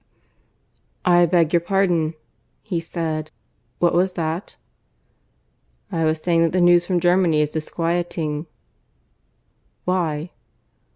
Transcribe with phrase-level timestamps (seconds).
[1.05, 2.15] "I beg your pardon,"
[2.63, 3.29] he said.
[3.77, 4.55] "What was that?"
[5.91, 8.47] "I was saying that the news from Germany is disquieting."
[9.85, 10.31] "Why?"